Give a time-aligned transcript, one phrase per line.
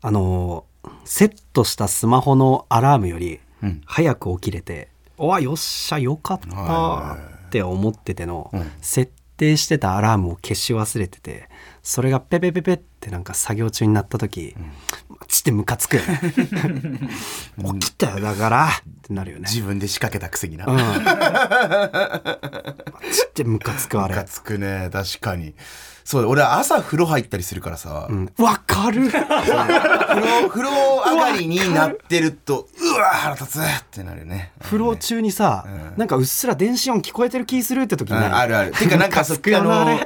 [0.00, 0.68] あのー
[1.04, 3.80] セットしたスマホのアラームよりうん。
[3.86, 7.16] 早く起きれて、おわよっしゃよかった
[7.46, 11.48] って思ってての、設定してたアラームを消し忘れてて
[11.82, 14.54] それがペペペペってなんか作業中になった時、
[15.08, 16.20] マジでムカつくよね。
[17.80, 18.66] 起きたよだから。
[18.66, 18.70] っ
[19.02, 19.44] てなるよね。
[19.48, 20.66] 自分で仕掛けたくせにな。
[20.66, 20.76] うん。
[20.76, 20.90] マ
[23.10, 24.14] ジでムカつくあれ。
[24.14, 25.54] ムカつくね、確かに。
[26.04, 28.32] そうだ、俺は朝風呂入ったりするからさ、うん。
[28.38, 29.10] わかる。
[29.10, 30.70] 風呂、風呂
[31.04, 34.52] 上がりになってると、うわ腹立つってなるね。
[34.62, 35.66] 風呂中にさ、
[35.98, 38.72] なんかうっすら電子音聞こえてる気するって時うんね、あるある。
[38.72, 40.00] てかなんかそムカつくよなあの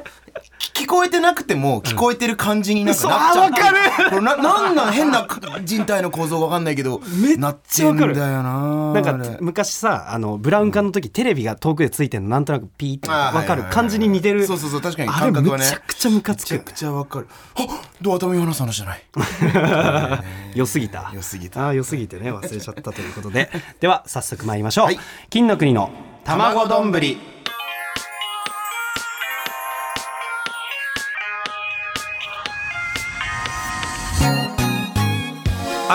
[0.74, 3.34] 聞こえてなくても聞こえてる感じになんかなっちゃう。
[3.34, 4.22] そうあわかる。
[4.22, 5.26] な、なんなん変な
[5.64, 8.14] 人体の構造わかんないけど、めっなっちゃわかる。
[8.14, 13.08] てんだよななんか昔さあのブラウン管の時、テレビが遠くでついてるのなんとなくピーって。
[13.10, 13.64] あー分かる。
[13.64, 14.46] 感じに似てる。
[14.46, 15.08] そうそうそう確かに。
[15.08, 15.64] 感覚はね。
[15.64, 16.52] めちゃくちゃムカつく。
[16.52, 17.28] めちゃくちゃわかる。
[17.56, 17.66] あ
[18.00, 19.02] ドア頭用の話じゃない。
[20.54, 21.10] 良すぎた。
[21.14, 21.68] 良すぎた。
[21.68, 23.50] あー良すぎてね忘れちゃったということで。
[23.80, 24.98] では早速参りましょう、はい。
[25.30, 25.90] 金の国の
[26.24, 26.92] 卵丼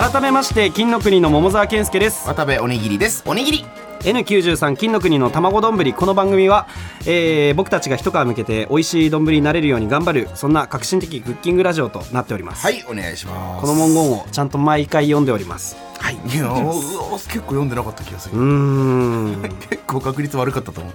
[0.09, 3.23] 改めまして金の国の桃沢健介です渡部おにぎりです。
[3.27, 3.65] おにぎり。
[3.99, 6.65] N93 金の国の卵丼ぶりこの番組は、
[7.05, 13.61] えー僕たちが一皮向けて美味しい丼になれるように頑張るそんな革新的クッキングラジオとなっております、はい、お願いします。
[13.61, 18.37] この文言をちゃんと毎回読んでおりますはいいや結構読んでなかった気がする。
[18.37, 20.93] ん結構確率悪かったと思う。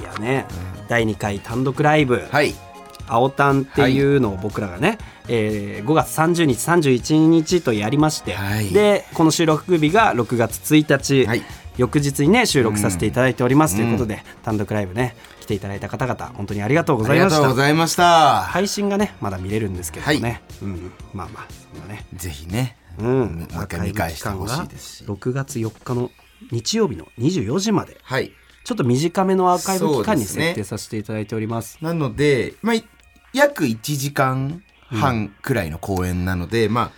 [0.00, 0.46] いやね、
[0.88, 2.54] 第2回単独ライブはい。
[3.06, 4.96] 「青タン」っていうのを僕らがね、
[5.28, 8.70] えー5月30日31日とやりまして、はい。
[8.70, 11.42] でこの収録日が6月1日、はい。
[11.76, 13.80] 翌日にね収録させていただいております、うん。
[13.80, 18.42] ということで単独ライブね来ていただいた方々本当にありがとうごありがとうざいましたございました。
[18.42, 20.42] 配信がねまだ見れるんですけどね、はい。
[20.62, 22.06] うん、まあまあそんなね。
[22.14, 22.76] ぜひね。
[22.98, 25.04] うん、もう一回見返してほしいですし。
[25.04, 26.10] 6月4日の
[26.50, 27.98] 日曜日の24時まで。
[28.02, 28.32] はい。
[28.64, 31.78] ちょっと短めのアーカイブ期間に設定させていただいております。
[31.82, 32.84] なので、まあ、い
[33.32, 36.90] 約1時間半くらいの公演なので、まあ、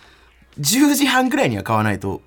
[0.59, 2.21] 10時半くらいには買わないと、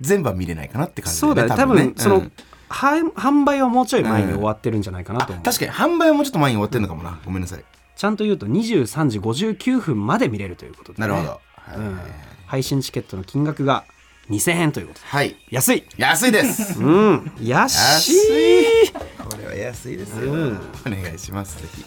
[0.00, 2.32] 全部は見れないかなって感じそうだね多分その、うん
[2.70, 7.18] は販売はもうちょい前に終わってるんじゃないかなと思う、確かに販売はもうちょっと前に終わってるのかもな。
[7.24, 7.64] ごめんなさい。
[7.96, 11.40] ちゃんと言うと23時59分まで見れるということで、ね、なるほど。
[11.76, 12.00] うん、
[12.46, 13.84] 配信チケットの金額が
[14.30, 15.36] 2000円ということではい。
[15.50, 16.78] 安い安いです。
[16.80, 18.88] うん安い
[19.18, 20.32] これは安いですよ。
[20.32, 21.60] うんお願いします。
[21.60, 21.84] ぜひ。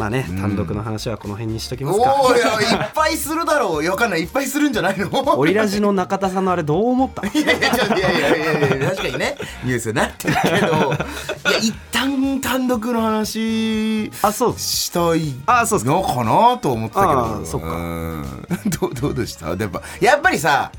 [0.00, 2.16] まあね単独の話はこの辺にしときますか。
[2.22, 3.82] おおいやいっぱいするだろう。
[3.82, 4.22] いやわかんない。
[4.22, 5.08] いっぱいするんじゃないの？
[5.38, 7.26] オリラジの中田さんのあれどう思った？
[7.26, 9.36] いやいやいやいや確かにね。
[9.64, 10.56] ニュースになってるけど。
[10.56, 10.60] い
[11.52, 14.58] や一旦単独の話あそう。
[14.58, 15.92] したいあそうっすか。
[15.92, 17.44] のかなと思ったけど。
[17.44, 17.66] そっか。
[17.68, 18.24] うん。
[18.80, 19.48] どうどうでした？
[19.50, 20.72] やっぱやっぱりさ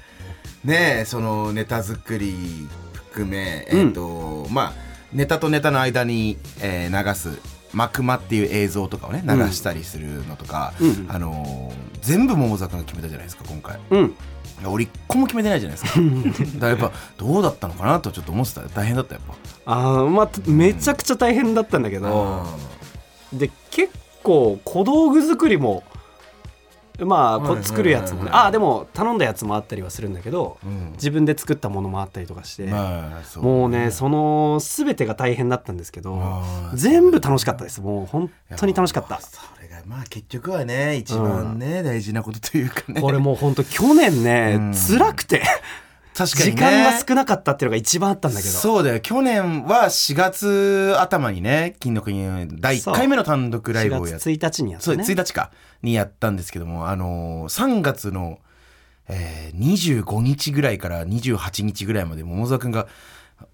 [0.66, 4.74] ねえそのネタ作り含めえっ、と、まあ
[5.14, 7.30] ネタとネタの間に、えー流す
[7.74, 11.06] 幕間っていう映像とかをね流したりするのとか、うん。
[11.10, 13.80] あのー全部桃坂が決めたじゃないですか今回。
[13.92, 14.16] うん。
[14.66, 16.00] 俺一個も決めてないじゃないですか。
[16.00, 18.62] だからやっぱどうだったのかなとちょっと思ってた。
[18.70, 19.24] 大変だったやっ
[19.66, 22.44] あーまあめちゃくちゃ大変だったんだけぱど、
[23.34, 23.94] で結
[24.24, 25.84] 構小道具作りも
[27.06, 28.32] まあこ作るやつもね。
[28.34, 30.92] あーでも頼んだやつもあったりはするんだけど、うん。
[30.94, 37.82] 自分で作ったものもあったりとかして、まあもうねその全てが大変だったんですけど全部楽しかったです。
[37.82, 39.20] もう本当に楽しかった。
[39.20, 43.02] それがまあ結局はね一番ね、大事なことというかね。
[43.02, 44.74] これもう本当去年ね、うん。
[44.74, 45.44] 辛くて
[46.16, 46.52] 確かにね。
[46.52, 48.54] 時間が少なかったっていうのが一番あったんだけど。
[48.54, 49.00] そうだよ。
[49.00, 55.52] 去年は4月頭にね金の国第1回目の単独ライブを4やっ月1日にやっそうてね1日か。
[55.82, 58.40] にやったんですけどもあのー3月の、
[59.08, 62.88] えー、25日ぐらいから28日ぐらいまで桃沢君が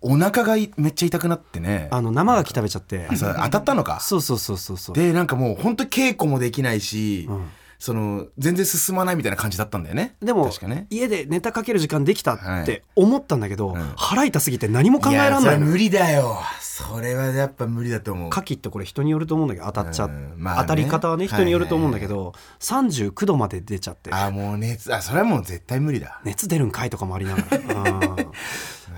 [0.02, 1.88] お腹がいめっちゃ痛くなってね。
[1.92, 3.08] あの生牡蠣食べちゃって。
[3.16, 4.00] そう当たったのか。
[4.02, 4.96] そうそうそうそうそう。
[4.96, 7.46] でなんかもう本当稽古もできないし、うん
[7.80, 10.16] その全然進まないみたいな感じだったんだよね。
[10.22, 10.88] でも確かね。
[10.90, 12.82] 家でネタかける時間できたってはい。
[12.96, 13.94] 思ったんだけど、ん。
[13.96, 16.40] 腹痛すぎて何も考えられない無理だよ。
[16.60, 18.30] それはやっぱ無理だと思う。
[18.30, 20.62] 牡蠣ってこれ人によると思うんだけど当たっちゃっ、うんまあね。
[20.62, 24.10] 当たり方はね人によると思うんだけど、39度まで出ちゃって。
[24.12, 26.20] あもう熱あそれはもう絶対無理だ。
[26.24, 27.92] 熱出るんかいとかもありながら。
[28.18, 28.32] うん。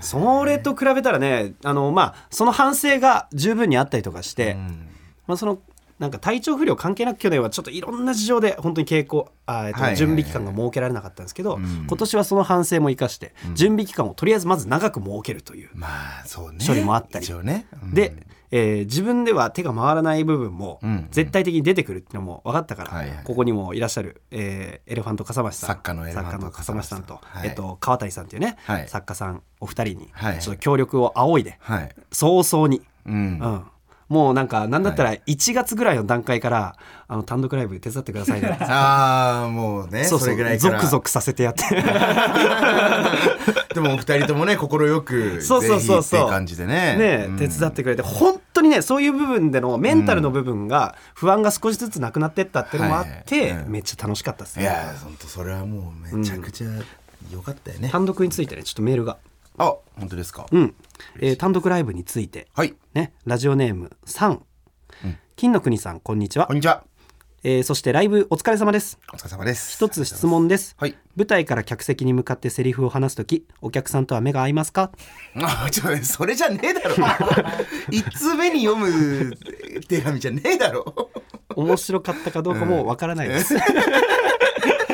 [0.00, 4.86] それと比べたらねあのまあその反省が十分にあったりとかして、うん。
[5.26, 5.60] まあ、その
[6.00, 11.86] なんか体調不良関係なく去年はちょっといろんな事情で本当に稽古あ、えっと準備期間が設けられなかったんですけど、ん。
[11.86, 15.68] 今年はその反省も生かして、準備期間をとりあえずまず長く設けるという。
[15.74, 15.88] ま
[16.22, 16.64] あそうね。
[16.66, 17.26] 処理もあったり。
[17.92, 18.14] で、
[18.50, 27.48] えー自分では手が回らない部分もん絶対的に出てくるっていうのも分かったから、ここにもいらっしゃる、えーエレファント笠間さん作家のエレファント作家の笠間さんと、はい。
[27.48, 28.88] えっと、川谷さんっていうね、はい。
[28.88, 30.38] 作家さんお二人にはい。
[30.38, 31.94] ちょっと協力を仰いで、はい。
[32.10, 33.14] 早々に、うん。
[33.14, 33.64] うん、
[34.10, 36.74] もうなんかなんだったら1月ぐらいの段階から、
[37.06, 38.58] あの単独ライブ手伝ってくださいね。
[38.60, 40.30] ああもうねそうそう。
[40.30, 40.80] れぐらいから。
[40.80, 41.62] ゾクゾクさせてやって。
[43.72, 44.68] でもお二人ともね快
[45.02, 46.28] くそうそうそうそう。
[46.28, 46.96] 感じでね。
[46.96, 47.38] ね、うん。
[47.38, 48.02] 手伝ってくれて。
[48.02, 54.64] 本当にねそういう部分でのメンタルの部分が不安が少しずつなくなってったっていうのもあって、はいめっちゃ楽しかったですね。
[54.64, 56.66] いや本当それはもうめちゃくちゃ
[57.32, 59.18] 良かったよね、単独についてねちょっとメールが
[59.62, 60.74] あ本当ですか、うん、
[61.20, 62.48] えー単独ライブについて。
[62.54, 62.74] はい。
[62.94, 64.38] ねラジオネーム3、
[65.36, 66.46] 金の国さんこんにちは。
[66.46, 66.82] こんにちは。
[67.42, 68.98] えーそしてライブお疲れ様です。
[69.12, 69.74] お疲れ様です。
[69.74, 70.96] 一つ質問です、はい。
[71.14, 74.92] 舞台から客席に向かってセリフを話すときお客さんとは目が合いますか？
[75.36, 76.96] あちょっとねそれじゃねえだろ。
[77.92, 79.36] 一通目に読む
[79.88, 81.10] 手紙じゃねえだろ。
[81.54, 83.56] 面白かったかどうかもわからないです、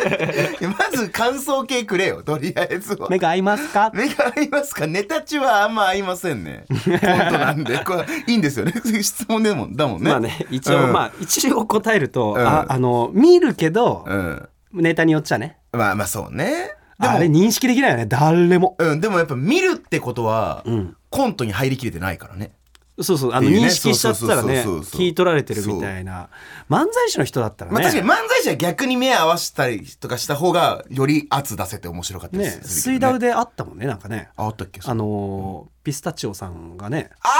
[0.78, 3.08] まず感想系くれよとりあえずは。
[3.10, 3.90] 目が合いますか？
[3.94, 4.86] 目が合いますか？
[4.86, 6.64] ネタ中はあんま合いませんね。
[6.70, 7.78] 本当なんで。
[7.84, 8.72] これいいんですよね。
[9.02, 10.10] 質問でもだもんね。
[10.10, 10.92] まあね一応、うん。
[10.92, 12.38] まあ一応答えると、ん。
[12.38, 14.48] ああの見るけど、うん。
[14.72, 15.58] ネタによっちゃね。
[15.72, 16.70] まあまあそうね。
[16.98, 18.06] であれも認識できないよね。
[18.06, 18.76] 誰も。
[18.78, 19.00] うん。
[19.00, 20.94] でもやっぱ見るってことは、ん。
[21.10, 22.50] コントに入りきれてないからね
[22.98, 26.30] そうそうあの認識しちゃったらね聞い取られてるみたいな。
[26.70, 34.30] 漫才師の人だったらね,、まあ確かに漫才師は逆に目合わせたりとかした方がより圧出せて面白かったりねすね、水ダウであったもんねなんかね。
[34.36, 34.80] ああったっけ？
[34.84, 37.10] あのーピスタチオさんがね。
[37.20, 37.30] あー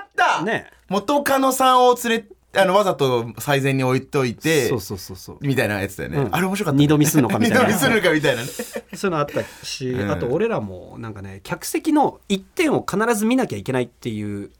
[0.00, 0.42] あった！
[0.44, 0.70] ね。
[0.88, 5.38] 元カノさんを連れあのわざと最前に置いといてそうそうそうそう。
[5.40, 6.34] みたいなやつだよね、うん。
[6.34, 7.60] あれ面白かった、ね、二度見すんのかみたいな。
[7.66, 8.48] 二度見するのかみたいなね。
[8.48, 10.10] そういうのあったし、うん。
[10.10, 14.50] あと俺らもなんかね客席の一点を必ず見なきゃいけないっていう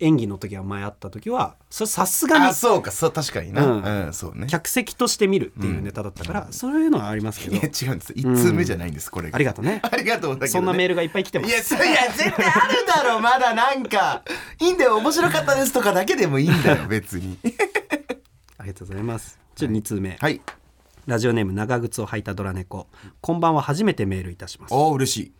[0.00, 2.90] 演技の時は前あった時はそれさすがにあそうか。
[2.90, 3.64] そう確かにな。
[3.64, 4.46] ううんん、そうね。
[4.48, 7.56] 客席として見るっていうネタだったから、そういうのはありますけど。
[7.56, 8.12] いや違うんです。
[8.16, 9.36] 一通目じゃないんですこれが。
[9.36, 9.80] ありがとうね。
[9.84, 11.50] ありがとうだけど、ね、そんなメールがいっぱい来てます。
[11.50, 14.22] いやそいや絶対あるだろ まだなんか。
[14.58, 17.38] いいんだよ面白かったですとかだけでもいいんだよ別に。
[18.58, 19.38] ありがとうございます。
[19.54, 20.40] ちょ2通目、はい。
[21.06, 22.86] ラジオネーム長靴を履いたドラ猫。
[23.20, 24.74] こんばんは初めてメールいたします。
[24.74, 25.32] おお嬉しい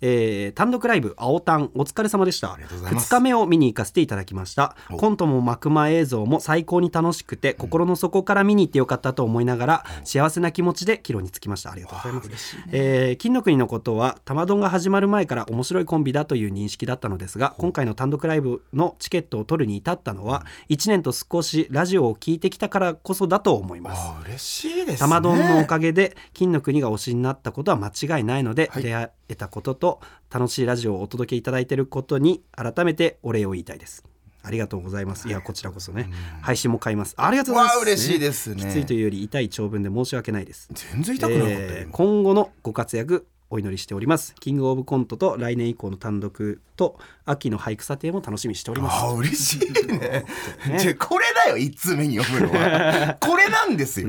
[0.00, 2.56] えー単独ライブ青タンお疲れ様でした。
[2.56, 3.12] りがとうございます。
[3.12, 4.76] 2日目を見に行かせていただきました。
[4.90, 4.96] お。
[4.96, 11.72] コントも幕間映像も最高に楽しくて、心の底から見に行ってよかったと思いながら幸せな気持ちで帰路につきました。
[11.72, 24.12] ありがとうございます、えー金の国のことは玉丼が始まる前から面白いコンビだという認識だったのですが今回の単独ライブのチケットを取るに至ったのは1年と少しラジオを聞いてきたからこそだと思います。
[24.26, 24.96] 嬉しいですね。
[24.98, 28.82] 玉丼のおかげで金の国が推しになったことは間違いないので、はい。
[28.82, 29.85] 出会えたことと
[30.32, 34.04] 楽しいラジオをお届けいただいていることに改めてお礼を言いたいです。
[34.42, 35.28] ありがとうございます。
[35.28, 36.08] いやこちらこそね。
[36.40, 37.14] 配信も買います。
[37.16, 37.76] ありがとうございます。
[37.76, 38.62] わあ嬉しいですね。
[38.62, 40.68] きついというより痛い長文で申し訳ないです。
[40.72, 44.34] 全然痛くなかったよ、えー今後のご活躍お祈りしております。
[44.40, 49.04] キングオブコントと来年以降の単独と秋の俳句査定も楽しみにしております。
[49.04, 50.24] あー嬉しいね。
[50.78, 53.16] じゃあこれだよ一通目に読むのは。
[53.20, 54.08] これなんですよ。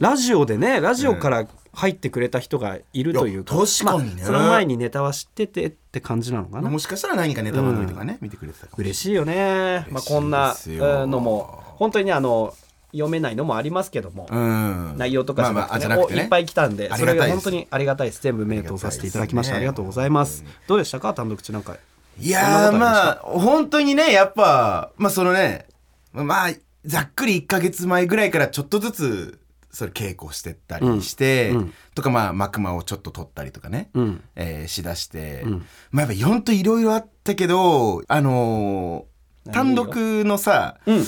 [0.00, 4.22] ラジオでねラジオから入ってくれた人がいるというか,、いや確かにね。
[4.22, 6.70] まあその前にネタは知っててって感じなのかな。
[6.70, 12.54] もしかしたら何かネタ番組とかね、見てくれてたかも嬉しいよね、まあ、こんなのも本当にねあの
[12.92, 14.94] 読めないのもありますけども、うん。
[14.96, 16.20] 内容とかじゃなくて,、まあまあじゃなくてね。
[16.20, 18.22] おいっぱい来たんでそれが本当にありがたいです。
[18.22, 19.56] 全部目通させていただきました。
[19.56, 20.44] ありがとうございます。
[20.68, 21.14] どうでしたか？
[21.14, 21.76] 単独中なんか。
[22.20, 25.66] いやまあ本当にねやっぱまあそのね
[26.12, 26.50] まあ
[26.84, 29.38] ざっくり1か月前ぐらいからちょっとずつ
[29.70, 31.56] それ稽古してったりして、うん。
[31.56, 34.22] うんとかまあ幕間をちょっと取ったりとかね、うん。
[34.34, 35.66] えーしだして、うん。
[35.90, 39.94] まあやっぱほんといろいろあったけどあのー単独
[40.24, 41.04] のさ、うん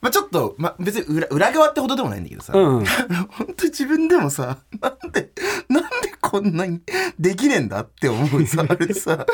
[0.00, 2.84] まあ、ちょっと、まあ、別に裏裏側ってほどでもないんだけどさ、うん
[3.30, 5.32] 本当自分でもさなんで
[5.68, 5.88] なんで
[6.20, 6.80] こんなに
[7.18, 9.26] できねえんだって思うさ あれさ。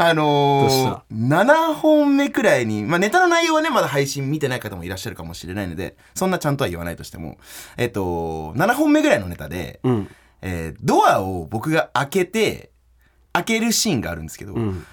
[0.00, 7.38] あのー、7本目くらいに、まあ、ネタの内容はねまだ配信見てない方もいらっしゃるかもしれないのでそんなちゃんとは言わないとしても
[7.76, 10.08] えっと7本目ぐらいのネタで、うん。
[10.40, 12.70] えードアを僕が開けて
[13.32, 14.84] 開けるシーンがあるんですけど、うん。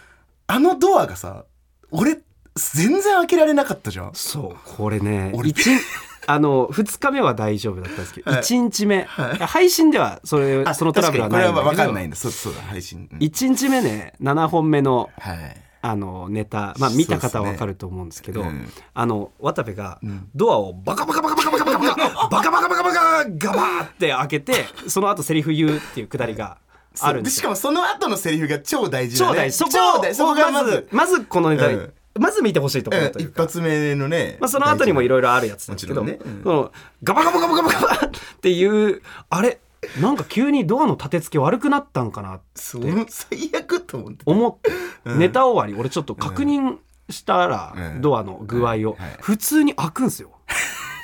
[0.48, 1.46] あのドアがさ
[1.92, 2.18] 俺
[2.56, 4.12] 全然開けられなかったじゃん。
[4.14, 4.76] そう。
[4.78, 5.34] これね
[6.28, 9.38] あの2日目は大丈夫だったんですけど、はい1日目、はい。
[9.46, 12.16] 配信ではそれそのトラブルはないんだこれは分かんないんだ。
[12.16, 13.20] そうそうだ配信、うん。
[13.20, 20.00] 1日目ね7本目のはい「あのネタ、まあ、見た方は分かると思うんですけどそうですねあの渡部が
[20.34, 24.54] ドアをバカバカバカバカバカバカバカバカバカバカバカガバーって開けて
[24.88, 26.58] その後セリフ言うっていうくだりが
[27.00, 33.44] あるしかもその後のセリフが超大事だね超大事そこ超大事そこがまずまずこのネタ、うんまず見てほしいところというか。
[33.44, 36.72] 一発目のね、まあ、その後にもいろいろあるやつなんですけど、ねうんその
[37.04, 38.10] ガバガバガバガバガバっ
[38.42, 39.60] ていうあれ
[40.00, 44.72] なんか急にドアの立て付け悪くなったんかなって最悪と思って思って、
[45.18, 46.78] ネタ終わり俺ちょっと確認
[47.10, 48.88] したら、うんドアの具合を、はい
[49.20, 50.32] 普通に開くんすよ。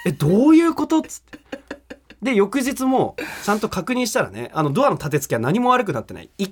[0.05, 1.39] えどういうことっつって。
[2.21, 6.29] で翌日もちゃんと確認したらねあのドアの立て付けは何も悪くなってない。
[6.37, 6.47] い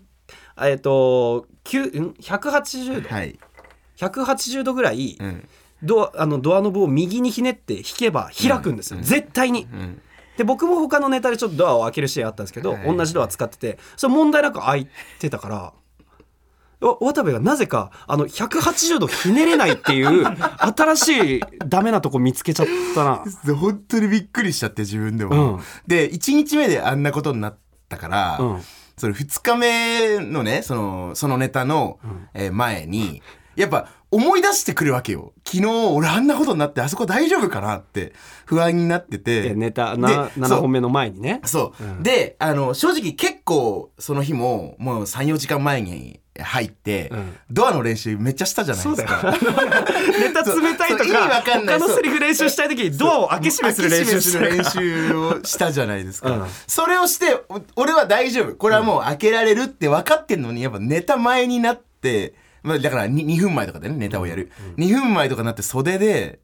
[0.61, 3.39] えっ、と9ん180度、はい、
[3.99, 5.47] 180度ぐらい、うん。
[5.83, 9.63] ドアあのドアノブを右にひねって引けば開くんですよ、絶対に。
[9.63, 10.01] うん、
[10.37, 12.97] で僕も他のネタでちょっとドアを開けるシーンあったんですけど、はい。
[12.97, 14.87] 同じドア使っててそれ問題なく開い
[15.19, 15.73] てたから
[16.81, 20.25] わ渡部がなぜかあの180度ひねれないっていう
[20.75, 23.23] 新しいダメなとこ見つけちゃったな。
[23.55, 25.63] 本当にびっくりしちゃって自分でも、うん。
[25.87, 28.61] で1日目であんなことになったから、うん。
[28.97, 31.99] その2日目のねそのそのネタの、
[32.33, 33.21] えー前に
[33.59, 35.33] やっぱ思い出してくるわけよ。
[35.45, 38.13] 昨日俺あんなことになってあそこ大丈夫かなって
[38.45, 39.41] 不安になってて。
[39.41, 40.43] でネタでなそう。
[40.43, 41.41] 7本目の前にね。
[41.43, 42.03] そう、うん。
[42.03, 47.37] であの正直結構その日ももう34時間前に入って、うん。
[47.51, 49.33] ドアの練習めっちゃしたじゃないですか。
[50.19, 51.79] ネタ冷たいとそう意味わかかんない。
[51.79, 56.33] 他のセリフ練習したい時にドアを開け閉めする練習する練習をしたじゃないですか、う。
[56.43, 59.03] んそれをしてお俺は大丈夫これはもう。
[59.09, 66.39] 開けられるって分かってんのにやっぱネタ前になって、まあ、だから 2, 2分前とかでねネタをやる、2分前とかになって袖で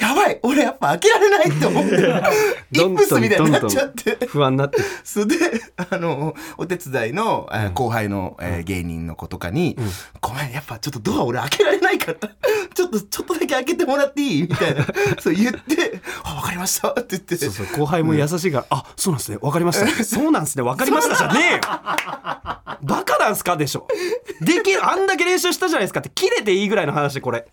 [0.00, 0.40] やばい。
[0.42, 1.94] 俺やっぱ開けられないって思って
[2.72, 4.26] イップスみたいになっちゃって。
[4.26, 4.78] 不安になって。
[5.04, 5.36] それで
[5.90, 9.76] あのお手伝いの、えー後輩の、えー芸人の子とかに
[10.20, 12.14] 「ごめんやっぱちょっとドア俺開けられないから
[12.74, 14.86] ちょっとちょっとだけ開けてもらっていい?」みたいな。
[15.20, 17.36] そう言って「あ分かりました」って言って。
[17.36, 19.38] そうそう後輩も優しいから「あそうなんですね。
[19.38, 20.04] 分かりました。
[20.04, 20.62] そうなんですね。
[20.62, 21.60] 分かりました」じゃねえよ。
[22.82, 23.86] バカなんすかでしょ。
[24.40, 27.46] できるあんだけ練習したじゃないですかって切れていいぐらいの話これ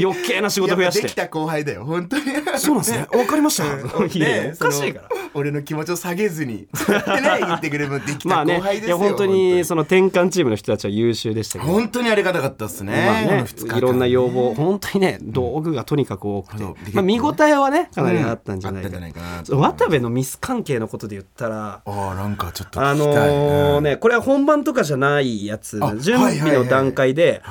[0.00, 1.02] 余計な仕事増やして。
[1.02, 2.24] できた後輩だよ本当に。
[2.56, 3.06] そうなんですね。
[3.10, 3.64] 分かりました。
[3.64, 4.10] うん。
[4.10, 5.08] いやおかしいから。
[5.34, 11.72] 俺の気持ちを下げずにそうやってね 言ってくれるもできたまあね後輩ですよ、いや本当にその転換チームの人たちは優秀でしたけど。
[11.72, 13.42] 本当にありがたかったですね,、まあね。
[13.42, 14.54] ねいろんな要望。
[14.54, 19.08] 本当にね道具がとにかく多くて、そうまあ、見応えはねかなりあったんじゃないか,、な。
[19.08, 25.80] いかな渡部のミス関係のことで言ったらああなんかちょっとあのねこれは本番とかじゃないやつ。
[25.82, 27.42] あ準備の段階で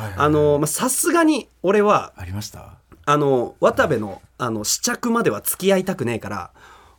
[0.65, 2.73] さすがに俺はありました？
[3.05, 6.51] あの渡部のあの試着までは付き合いたくねえから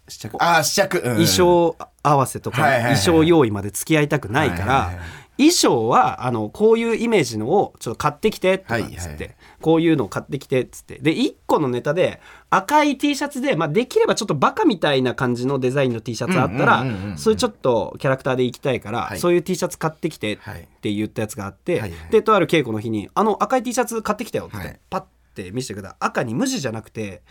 [0.08, 0.36] 試着？
[0.42, 1.02] ああ試着、うん。
[1.12, 5.04] 衣装合わせとかはいはいはい衣装用意まで付き合いたくないからはいはいはい
[5.36, 9.36] 衣装はあのこういうイメージのをちょっと買ってきてとかっつって、はいはい。
[9.60, 10.98] こういうのを買ってきてっつって。
[11.00, 16.84] で1個のネタで赤い T シャツで、まあ、できればちょっとバカみたいな感じのデザインの T シャツあったら
[17.16, 19.18] それちょっとキャラクターで行きたいから、はい。
[19.18, 21.90] そういう T シャツ買ってきてっはいて言ったやつがあって、はい。
[21.90, 24.80] はいでとある稽古の日に「あの赤い T シャツ買ってきたよ」って、はい。
[24.88, 25.88] パッて見せてくれた。
[25.88, 27.22] ら赤に無地じゃなくて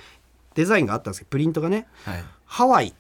[0.56, 2.24] デザインがあったんですけどプリントがねはい。
[2.46, 2.94] ハワイ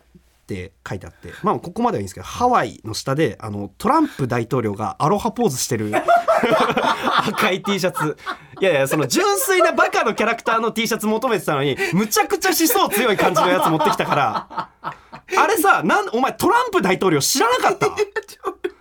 [0.43, 1.29] って書いてあって。
[1.41, 5.91] まあここまではいいんですけどハワイの下であのトランプ大統領がアロハポーズしてる。
[7.27, 8.17] 赤い T シャツ。
[8.59, 14.69] いやいやその純粋なバカのキャラクターの T シャツ求めてたのにむちゃくちゃ思想強い感じのやつ持ってきたから。
[15.35, 17.87] あれさなんお前トランプ大統領知らなかった？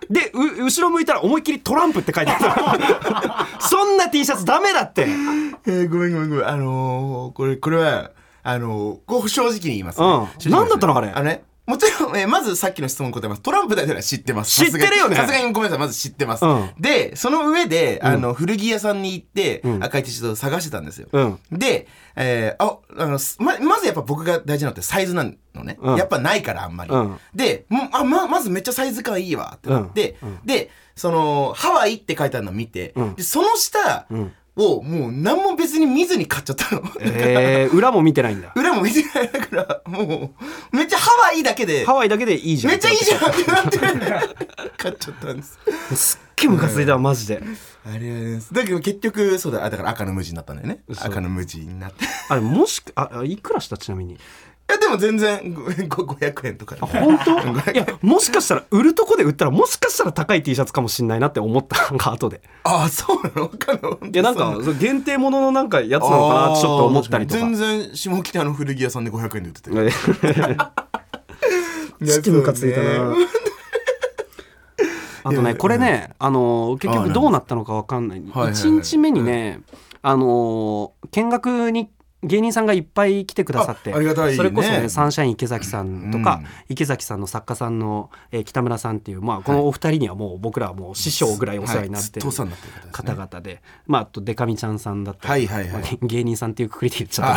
[0.09, 3.59] でう後ろ向いたら思いっきりトランプって書いてあった。
[3.65, 5.03] そんな T シャツダメだって。
[5.03, 6.47] えーごめんごめんごめん。
[6.47, 8.11] あのー、これこれは
[8.43, 10.05] あのー、正直に言います、ね。
[10.05, 10.11] うん。
[10.11, 11.09] 正直に言いますなんだったのあれ？
[11.09, 13.41] あのねもちろん、えーまずさっきの質問答えます。
[13.41, 14.51] トランプ大統領は知ってます。
[14.65, 15.15] 知ってるよね。
[15.15, 16.43] さすがにさすがにごめんなさい、まず知ってます。
[16.45, 16.69] うん。
[16.77, 19.81] で、その上で、あの、古着屋さんに行って、ん。
[19.81, 21.07] 赤い T シャツを探してたんですよ。
[21.13, 21.39] うん。
[21.51, 25.77] で、えーあ、あの、すま、まずやっぱ僕が大事なのってサイズなのね。
[25.81, 25.95] うん。
[25.95, 26.91] やっぱないからあんまり。
[26.91, 27.17] うん。
[27.33, 30.39] で、もうあ、ま、まずめっちゃサイズ感いいわってなって、うん。
[30.43, 33.15] で、その、ハワイって書いてあるのを見て、うん。
[33.15, 36.81] で、その下んをもう何も別に見ずに買っちゃったの。
[36.99, 40.33] えー、裏も見てないんだ裏も見てないだから、も
[40.71, 43.79] う、めっちゃハワイだけで、ハワイだけでいいじゃんめっちゃいいじゃんってなって、
[44.77, 45.59] 買っちゃったんです。
[45.95, 48.53] すっげえムカついたわマジでありがとうございます。
[48.53, 50.83] だけど結局、そうだ、あだから赤の無地になったんだよね。
[50.99, 52.03] 赤の無地になって。
[52.03, 54.19] いあれもしかああいくらしたちなみに？
[54.73, 55.53] や、でも全然、
[55.87, 57.71] ごご500円とかであ本当？
[57.71, 62.41] いやもしかしたら売るとこで売ったらもしかしたら高い T シャツかもしんないなって思ったのが後で。
[62.63, 63.51] ああ、そうなの？
[63.53, 63.99] 赤の。
[64.03, 64.15] い。
[64.15, 67.39] やなんか限定もののなんかやつなのかなってちょっと思ったりとか。
[67.39, 69.71] 全然、下北の古着屋さんで500円で売ってて。
[72.01, 73.15] えちょっとムカついたな。
[75.25, 78.19] あとねこれねあの結あ局どうなったのかわかんない。
[78.19, 78.53] はいはいはい。
[78.53, 79.61] 1日目にね
[80.01, 81.89] あの見学に
[82.23, 84.35] 芸人さんがいっぱい来てくださってあありがたいね。
[84.35, 86.47] それこそねサンシャイン池崎さんとか、うん。
[86.69, 92.25] 池崎さんの作家さんの、えー北村さんっていう、まあ、このお二人にはもう僕らはもう師匠ぐらいお世話になってる
[92.91, 95.81] 方々で、まあ、あとデカミちゃんさんだったり、はいはいはい。
[95.81, 97.35] まあ芸人さんっていうくくりで言っちゃっ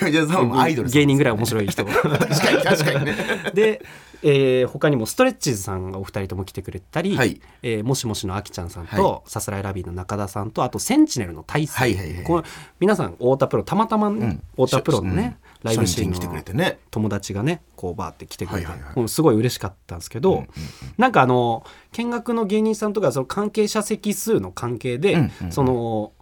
[0.00, 0.88] た。
[0.90, 1.84] 芸人ぐらい面白い人。
[1.86, 3.16] 確かに確かにね。
[3.54, 3.82] で、
[4.22, 7.40] えー他にもストレッチーズさんがお二人とも来てくれたり、はい。
[7.62, 12.44] えーもしもしのあきちゃんさんはと、さすらいラビーの中田さんとあとセンチネルの大勢、はいはいはいこの
[12.80, 14.66] 皆さん太田プロたまたまね、うん。
[14.66, 15.68] 太田プロのね、うん。
[15.68, 16.78] ライブシーン初日に来てくれのてね。
[16.90, 20.48] 友達がねこうバーって来てくれて、はいはいすごい嬉しかったんですけど、うんうん
[20.96, 25.52] なんかあの見学の芸人さんとかその関係者席数の関係で、うんうんうん。
[25.52, 26.12] その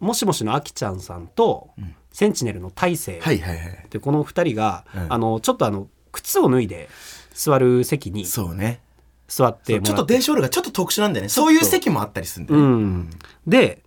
[0.00, 1.70] もしもしのあきちゃんさんと、
[2.12, 3.86] センチネルの大勢、はいはいはい。
[3.88, 5.12] でこの2人が、うん。
[5.12, 6.88] あのちょっとあの靴を脱いで
[7.34, 8.80] 座る席にそうね。
[9.26, 11.28] 座ってちょっと電子ホールがちょっと特殊なんだよね。
[11.28, 11.52] そう。
[11.52, 12.68] いう席もあったりするんだうよね。
[12.76, 13.10] ん、
[13.46, 13.82] で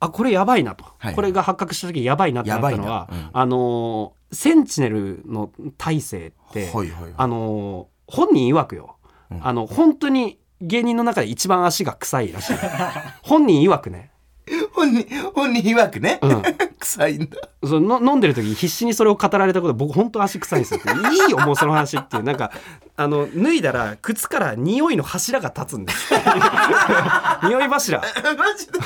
[0.00, 1.14] あこれやばいなと、はい。
[1.14, 3.30] これが発覚した時やばいなってなったのは、うん。
[3.32, 7.12] あのーセンチネルの大勢って、はいはいはい。
[7.16, 8.96] あのー本人曰くよ、
[9.40, 12.56] あの本当に芸人の中で一番足が臭いらしい。
[13.22, 14.10] 本人曰くね。
[14.74, 16.18] 本人本人曰くね。
[16.22, 16.42] うん
[16.78, 17.36] 臭いんだ。
[17.64, 20.80] そのの飲んでる時必死にそれを語られたことで僕本当足臭いんですよ。
[21.12, 22.52] いいよもうその話っていうなんか
[22.96, 26.12] あの脱いだら靴から匂いの柱が立つんです。
[27.44, 28.00] 匂い柱。
[28.36, 28.78] マジで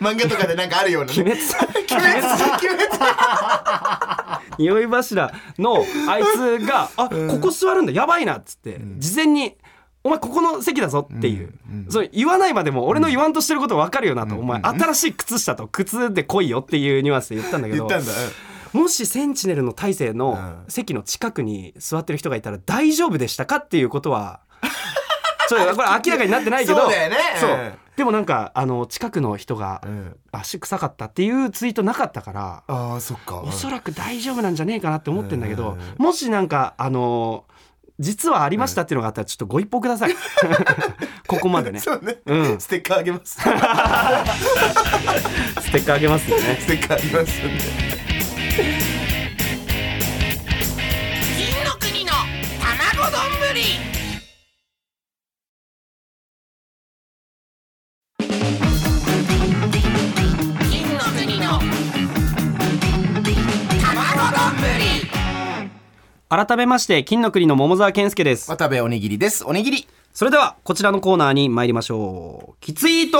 [0.00, 1.22] 漫画とかでなんかあるようなね。
[1.22, 1.42] 鬼滅。
[1.90, 2.18] 鬼滅。
[2.18, 2.88] 鬼滅。
[4.58, 9.56] 匂い柱のあいつが「あここ座るんだやばいな」っつって、事前に
[10.02, 11.52] 「お前ここの席だぞ」っていう、
[11.88, 14.60] それ言わないまでも俺の言わんとしてること分かるよなと、お前。
[14.62, 17.88] 新しい靴下と靴で来いよっていうニュアンスで言ったんだけど。
[18.72, 20.70] もしセンチネルの大勢のうん。
[20.70, 24.40] 席の近くに座ってる人がいたら大丈夫でしたかっていうことは
[25.48, 26.82] ちょっとこれ明らかになってないけど。
[26.82, 27.10] そうね。
[27.40, 27.50] そう。
[27.50, 27.72] うん。
[27.96, 30.16] でもなんかあの近くの人がうん。
[30.30, 32.62] 足臭かったっていうツイートなかったから。
[32.68, 33.40] ああそっか。
[33.40, 37.59] おそらく大丈夫なんじゃねえかなって思ってんだけど、もしなんかあのー
[38.00, 40.14] 実はありましたっていうのがあったらちょっとご一報ください。
[41.28, 41.80] ここまでね。
[41.80, 42.18] そうね。
[42.24, 42.60] うん。
[42.60, 43.36] ステッカーあげます。
[43.38, 43.52] ステ
[45.80, 46.58] ッカーあげますよね。
[46.60, 47.58] ステッカーあげますん
[48.94, 48.99] で
[66.32, 68.48] 改めまして金の国の桃沢健介です。
[68.48, 69.44] 渡部おにぎりです。
[69.44, 69.88] おにぎり。
[70.12, 72.56] それではこちらのコーナーに参りましょう。
[72.60, 73.10] キツイー。
[73.10, 73.18] ト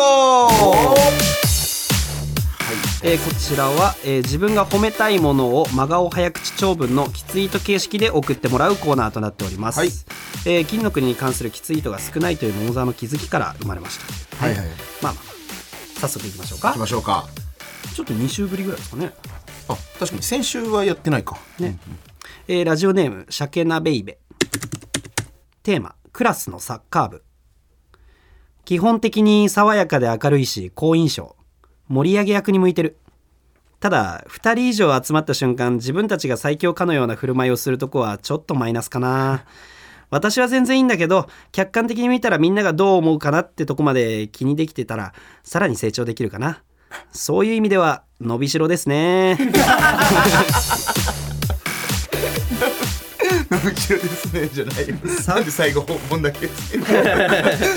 [3.03, 9.88] えーこちらは、えー自分が褒めたいものを真顔早口長文のキツイート形式で送ってもらうコーナーとなっております、はい。
[10.46, 14.37] えー金の国に関するキツイートが少ないという桃沢の気づきから生まれました。
[14.37, 14.66] はいはい
[15.03, 16.68] まあまあ早速いきましょうか。
[16.68, 17.27] 行きましょうか。
[17.92, 19.11] ちょっと2週ぶりぐらいですかね。
[19.68, 21.37] あ確かに先週はやってないか。
[21.59, 21.77] ね、
[22.53, 24.19] えーラジオネーム鮭なベイベ。
[25.63, 27.23] テーマクラスのサッカー部。
[28.65, 31.37] 基本的に爽やかで明るいし好印象。
[31.87, 32.97] 盛り上げ役に向いてる。
[33.79, 39.45] ただ2人以上集まった瞬間自分たちが最強かのような振る舞いをするとこはちょっとマイナスかな。
[40.11, 46.65] 私は全然いいんだけど客観的に見たらみんながどう思うかなってとこまで気にできてたらさらに成長できるかな。
[47.13, 49.39] そういう意味では伸びしろですね。
[53.64, 54.94] 後ろですねじゃないよ。
[55.27, 56.79] なんで最後本田圭佑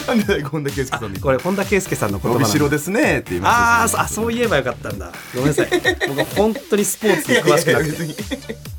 [0.07, 5.11] なんで最後本田圭佑さんにこれ本田圭佑さんの言葉伸びしろですねって言いあまーそあそう言えばよかったんだ。
[5.33, 5.67] ごめんなさい。
[6.07, 8.73] 僕本当にスポーツに詳しくなくて。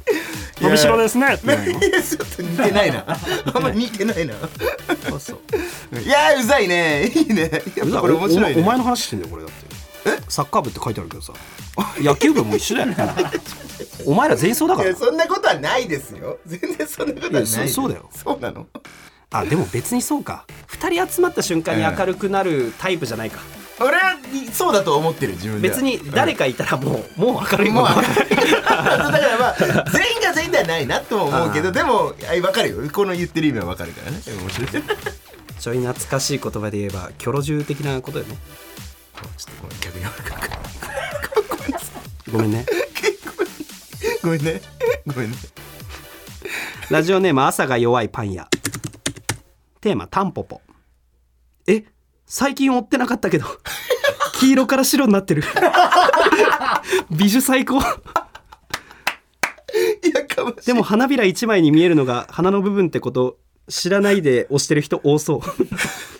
[0.60, 1.80] 伸びしろですねって言うの？
[1.80, 3.04] いやちょっと似てないな。
[3.52, 4.34] あんまり似てないな。
[5.08, 5.98] そうそう。
[5.98, 7.10] いやーうざいね。
[7.14, 7.50] いいね。
[7.76, 8.60] やっぱこれ面白いね。
[8.60, 9.74] おお前の話してんだよこれだって
[10.28, 11.32] サッカー部って書いてあるけどさ。
[11.98, 12.94] 野球部も一緒だよ。
[14.06, 14.94] お前ら全員そうだから。
[14.94, 16.38] そんなことはないですよ。
[16.46, 18.10] 全然そんなことはないそそうだよ。
[18.14, 18.66] そうなの？
[19.30, 20.44] あでも別にそうか。
[20.68, 23.40] 2人集まった瞬間に明るくなるタイプじゃないか、
[23.80, 24.16] 俺は
[24.52, 25.74] そうだと思ってる自分では。
[25.74, 27.70] 別に誰かいたらもう、もう明るい。
[27.70, 29.56] もんもうだからまあ
[29.90, 32.76] 全員が全員ではないなとも思うけどでもあ分かるよ。
[32.92, 34.20] この言ってる意味は分かるからね。
[34.26, 34.84] 面白い。
[35.58, 38.36] ちょい懐かしい言葉で言えばキョロ獣的なことよね
[39.14, 39.28] と
[39.62, 40.04] ごめん逆に
[42.32, 42.66] ごめんね。
[44.22, 44.60] ごめんね。
[45.06, 45.36] ごめんね。
[46.90, 48.48] ラジオネーム朝が弱いパン屋。
[49.80, 50.60] テーマタンポポ。
[51.66, 51.84] え
[52.26, 53.46] 最近追ってなかったけど。
[54.40, 55.42] 黄色から白になってる。
[57.10, 57.78] 美女最高。
[57.78, 57.82] い
[60.12, 65.40] やかもしでも花びら一枚に見えるのが花の部分ってこと知らないで押してる人多そう。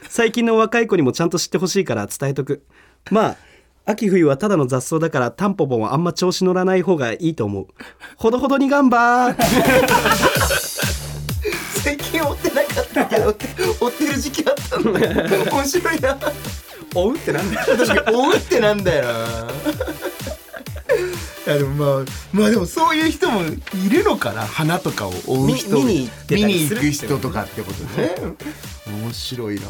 [0.08, 2.64] 最近の若い子にもちゃんと知ってほしいから伝えとく
[3.10, 3.36] まあ
[3.86, 7.66] 秋冬はただの雑草だからタンポポもあんま調子乗らない方がいいと思う。
[8.16, 9.36] ほどほどに頑張ー。
[11.84, 13.36] 最近追ってなかったけど
[13.78, 14.90] 追ってる時期あったんだ
[15.52, 16.18] 面白いな。
[16.94, 17.76] 追うってなんだよ。
[17.76, 19.10] 確かに追うってなんだよな。
[21.46, 24.46] いやでもまあまあでもそういう人もいるのかな。
[24.46, 25.76] 花とかを追う人。
[25.82, 28.14] 見見に行ってたり見にする行く人とかってことね。
[28.86, 29.66] 面白いな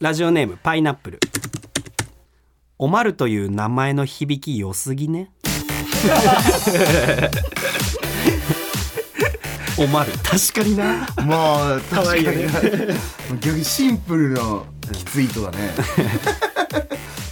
[0.00, 1.20] ラジオネームパイナップル。
[2.78, 5.30] おまるという名前の響き良すぎね。
[9.76, 10.12] おまる。
[10.22, 11.06] 確かにな。
[11.26, 12.32] まあ確かに可愛いよ
[13.42, 15.58] 逆にシンプルなきつい糸だね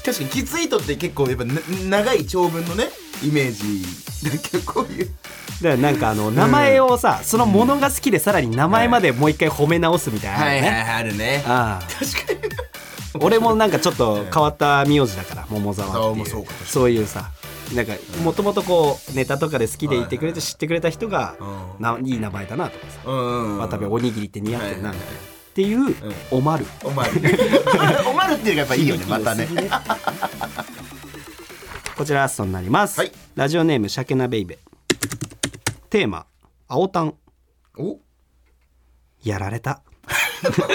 [0.04, 1.54] 確かにきつい糸って結構やっぱな
[1.88, 2.84] 長い長文のね
[3.22, 3.82] イメージ
[4.30, 5.06] だけどこういう。
[5.62, 11.44] だからなんかあの名前をさ、そのものが好きでさらに名前までもう一回褒め直すみたいなのあるね、あるね。
[11.46, 13.18] ああ。
[13.20, 16.26] 俺もなんかちょっと変わった名字だから桃沢っていう。
[16.26, 17.30] そうかそういうさ。
[17.74, 21.44] なんかもともとこうネタとかで好きでいてくれて知ってくれた人がう
[21.80, 21.82] ん。
[21.82, 23.00] ないい名前だなとかさ。
[23.04, 25.94] うん渡部おにぎりって似合ってるなはいはいはいっていう。
[26.30, 26.66] おまる。
[26.84, 27.10] おまる
[28.08, 29.48] おまるっていうのがやっぱいいよねまたね
[31.98, 33.10] こちらラストになります、はい。
[33.34, 34.60] ラジオネームシャケナベイベ。
[35.90, 36.26] テーマ
[36.68, 37.16] 青タン。
[37.76, 37.98] お。
[39.24, 39.82] やられた。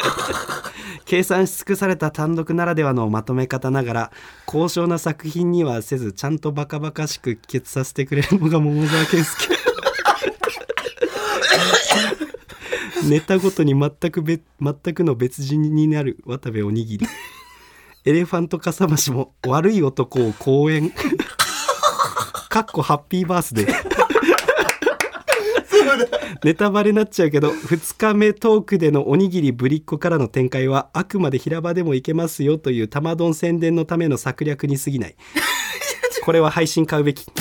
[1.05, 4.11] 計算し尽くされた単独ならではのまとめ方ながら
[4.45, 9.47] 高尚な作品にはせずちゃんとバカバカしく帰結させてくれるのが桃沢健介。
[13.07, 17.07] ネタごとに全く別全くの別人になる渡部おにぎり
[18.05, 20.91] エレファントかさ増しも悪い男を講演
[22.49, 23.73] かっこハッピーバースデー。
[26.43, 35.15] ネタバレになっちゃうけど2日目トークでのおにぎりぶりっ子からの展開はあくまで平場でもいけますよという玉丼宣伝のための策略に過ぎない。
[36.25, 37.25] これは配信買うべき。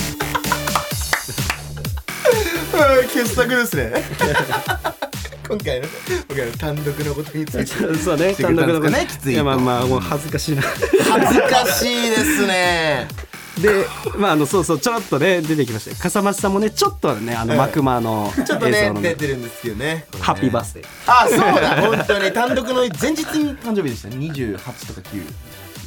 [2.71, 3.93] はい傑作ですね
[5.47, 5.87] 今回の
[6.27, 7.65] 今回の単独のことについて。
[7.97, 10.61] そうねしてくれたんですかねきついやまあまあもう恥ずかしいな。
[10.61, 13.07] 恥ずかしいですね。
[13.61, 13.85] で
[14.17, 20.05] まああのそうそうちょろっとね出てきました笠松さんもねちょっとはねあのはいマクマのちょっとね出てるんですけどね。
[20.19, 20.85] ハッピーバースデー。
[21.05, 22.31] あそうだ本当に。
[22.31, 24.15] 単独の前日に誕生日でしたね。
[24.15, 25.01] 28とか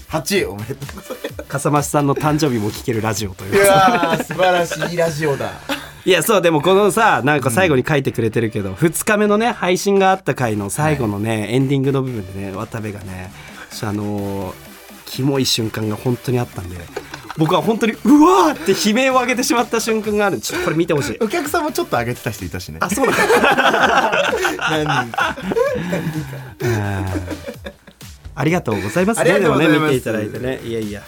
[0.09, 3.55] 98おめでとうございま笠松さんの誕生日も聞けるラジオという。
[3.55, 5.51] すいやー素晴らしいラジオだ
[6.07, 13.33] いやそうでもこのさなんか最後に書いてくれてるけど、2日目のね配信があった回の最後のね、エンディングの部分でね渡部がね
[13.83, 14.67] あのー
[15.07, 16.77] キモい瞬間が本当にあったんで
[17.39, 20.41] 僕は本当にうわーって悲鳴を上げてしまった瞬間がある。
[20.41, 21.19] ちょっとこれ見てほしい。
[21.21, 22.79] お客さんもちょっと上げてた人いたしね。
[22.81, 23.13] あそうだ
[24.71, 25.37] 何人か。
[28.35, 29.95] ありがとうございますありがねでもねとうございます。
[29.95, 30.61] 見ていただいてね。
[30.65, 31.03] いやいや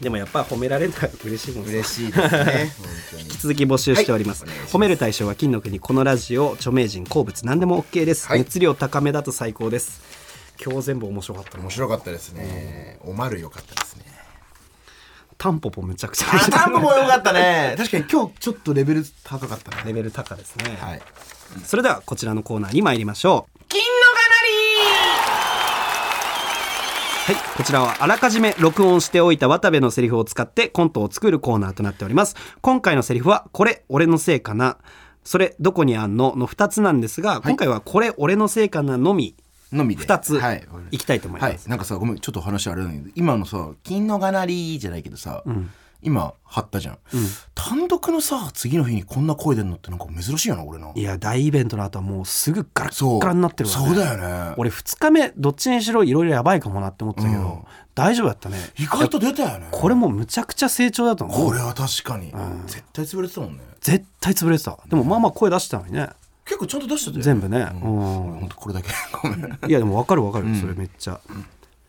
[0.00, 1.66] でもやっぱ褒められたら嬉しいもん。
[1.66, 2.72] ね嬉しいですね。
[3.12, 8.40] 本引き続き募集しております,、はい褒める対象は金の国このラジオ著名人好物何でも OK です、はい。
[8.40, 10.00] 熱量高めだと最高です。
[10.62, 12.98] 今日全部面白かった面白かったですね。
[13.02, 14.04] おまる良かったですね。
[15.38, 16.28] タンポポむちゃくちゃ。
[16.34, 17.74] あタンポも良かったね。
[17.78, 19.82] 確かに今日ちょっとレベル高かったね。
[19.86, 21.02] レベル高ですね、はい。
[21.64, 23.64] それではこちらのコーナーに参りましょう。
[23.68, 23.86] 金の
[27.26, 32.36] はいこちらはあらかじめ録音しておいた渡部のセリフを使ってコントを作るコーナーとなっております。
[32.60, 34.78] 今回のセリフはこれ俺のせいかな。
[35.24, 39.34] それどこにあんのの2つなんですが、今回はこれ俺のせいかなのみ。
[39.72, 40.04] のみで。
[40.04, 40.64] 2つはい。
[40.92, 45.42] いきたいと思います、はい、なんかさごめんちょっと話あれだけど今のさ「金のがなり」じゃないけどさ、
[46.06, 46.98] 今貼ったじゃん、
[47.56, 50.92] 単独のさ次の日にこんな声出んのってなんか珍しいよな俺な。
[50.94, 53.96] いや大イベントの後はもうすぐガラッガラになってるわ、ね、そう。
[53.96, 54.54] だよね。
[54.56, 57.58] 俺2日目どっちにしろいろいろやばいかもなって思ってたけど、うん。
[57.96, 58.56] 大丈夫だったね。
[58.78, 59.66] 意外と出たよね。
[59.72, 61.46] これもうむちゃくちゃ成長だと思う。
[61.48, 62.32] これは確かに、
[62.68, 63.64] 絶対潰れてたもんね。
[63.80, 64.78] 絶対潰れてた。
[64.88, 66.10] でもまあまあ声出してたのにね。
[66.44, 67.58] 結構ちゃんと出してたよ全部ね。
[67.58, 67.80] うん。
[67.80, 68.30] うん。
[68.30, 68.88] 俺ほんとこれだけ。
[69.20, 69.58] ごめん。
[69.68, 71.18] いやでも分かる分かる、それめっちゃ、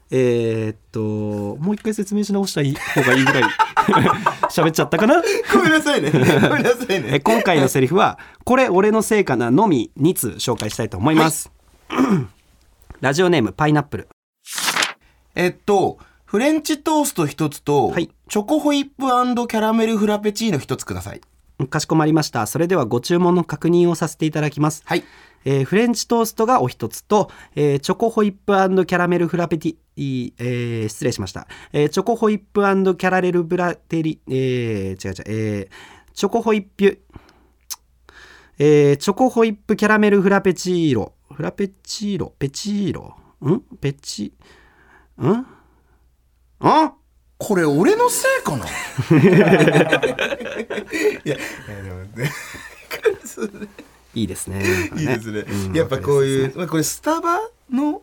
[0.09, 3.43] えー、っともう一回説明し直した方がいいぐらい
[4.49, 5.21] 喋っちゃったかな？
[5.53, 6.11] ごめんなさいね。
[6.11, 11.51] ごめんなさいえね今回のセリフは「これ俺のせいかな」のみ2通紹介したいと思います、
[13.01, 14.07] ラジオネームパイナップル。
[15.35, 18.09] えっとフレンチトースト一つと、はい。
[18.27, 21.21] チョコホイップキャラメルフラペチーノ一つください
[21.65, 22.45] かしこまりました。
[22.45, 24.83] それではご注文の確認をさせていただきます。
[24.85, 25.03] はい。
[25.45, 32.61] えーフレンチトーストがお一つと、えーチョコホイップキャラメルフラペティ、えー失礼しました、えーチョコホイップ
[32.95, 37.01] キャラレルブラテリ、えー違う違う、えーチョコホイップ、
[38.59, 41.13] えーチョコホイップキャラメルフラペチーロ。
[41.31, 42.33] フラペチーロ？
[42.39, 43.15] ペチーロ？
[43.45, 43.61] ん？
[43.79, 44.33] ペチ？
[45.21, 45.45] ん？
[46.59, 46.93] あ
[47.37, 48.65] これ俺のせいかな？
[51.23, 52.31] いやでもね
[54.15, 54.63] いいですね。
[54.95, 57.39] いいですね、うんやっぱこういう、まあ、これスタバ
[57.71, 58.01] の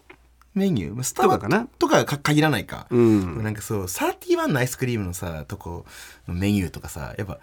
[0.54, 0.94] メニュー？
[0.94, 1.66] まあスタバとかかな？
[1.78, 3.42] とかか限らないか、うん。
[3.42, 5.84] なんかそう31のアイスクリームのさとこ
[6.28, 7.40] のメニューとかさやっぱ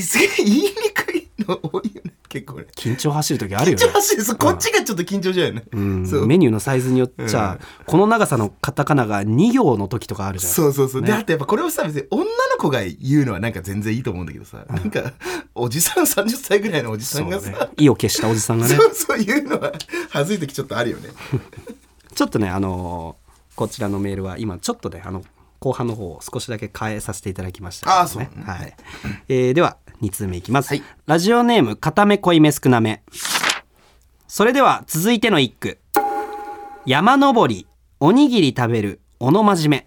[0.00, 0.68] すげえ言いに
[1.44, 2.66] の多いよね結構ね。
[2.74, 3.84] 緊張走る時あるよね。
[3.84, 6.06] 緊張走るそうこっちがちょっと緊張しちゃうよね、うん。
[6.06, 6.26] そう。
[6.26, 10.52] メニューのサイズによっちゃ、この長さのカタカナが2行の時とかあるじゃん。
[10.52, 11.08] そうそうそう、ね。
[11.08, 15.12] であとやっぱこれをさ別に女の子が言うのはなんか全然いいと思うんだけどさ、なんか
[15.54, 17.56] おじさん 30歳ぐらいのおじさんがさね。
[17.76, 18.74] 意を決したおじさんがね。
[18.76, 19.72] そうそういうのは
[20.10, 21.10] 恥ずい時ちょっとあるよね。
[22.14, 25.24] ちょっとねあのーこちらのメールは今ちょっとねあの
[25.60, 28.22] 後半の方を少しだけ変えさせていただきました、あーそう。
[28.22, 28.76] ねはい、
[29.28, 30.82] えーでは2通目いきます、はい。
[31.06, 33.02] ラジオネーム片目濃いめ少なめ
[34.28, 35.78] それでは続いての一句。
[36.84, 37.66] 山登り
[38.00, 39.86] おにぎり食べるおのまじめ。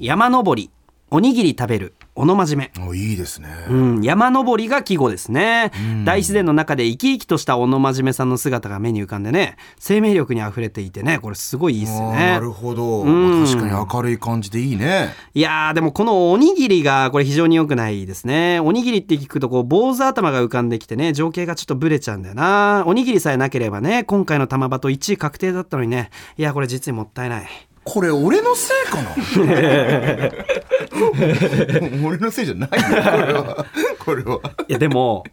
[0.00, 0.70] 山登り
[1.14, 1.94] おにぎり食べる。
[2.16, 2.72] おのまじめ。
[2.88, 5.70] おいいですね、うん、山登りが季語ですね、
[6.04, 9.56] 大自然の中で生き生きとした小野真面目さんの姿が目に浮かんでね。
[9.78, 11.20] 生命力にあふれていてね。
[11.20, 13.46] これすごいいいっすよねなるほど、うん。
[13.46, 15.10] 確かに明るい感じでいいね。
[15.34, 18.58] いやーでもこのおにぎりがこれ非常に良くないですね。
[18.58, 22.82] おにぎりって聞くとこう坊主頭が浮かんできてね情景がちょっとブレちゃうんだよな。
[22.88, 26.10] おにぎりさえなければね今回の玉場と1位確定だったのにね。
[26.38, 27.46] いやこれ実にもったいない
[27.84, 29.10] これ俺のせいかな？
[32.06, 33.66] 俺のせいじゃないよこれは。
[33.98, 34.38] これは。
[34.68, 35.24] いやでも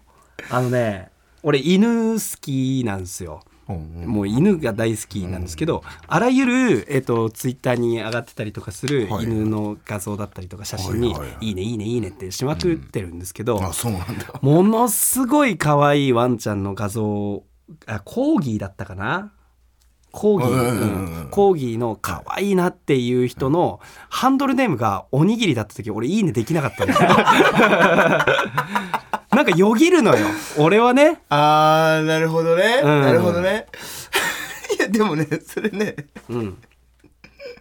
[0.50, 1.10] あのね
[1.44, 3.42] 俺犬好きなんですよ。
[3.70, 9.26] うんもう犬が大好きなんですけど、あらゆる、えっとツイッターに上がってたりとかするはい。
[9.26, 14.26] 犬の画像だったりとか写真にはいはいねいいねいいねってしまくってるんですけど、あそうなんだ。
[14.42, 17.44] ものすごい可愛いワンちゃんの画像
[17.86, 19.32] あコーギーだったかな？
[20.12, 26.94] コーギー、コーギーの可愛いなっていう人のハンドルネームがおにぎりだった時俺いいねできなかったの
[29.32, 30.28] なんかよぎるのよ。
[30.58, 31.22] 俺はね。
[31.30, 33.02] あーなるほどね、うん。
[33.02, 33.68] なるほどね。
[34.78, 35.96] いやでもねそれね。
[36.30, 36.58] うん。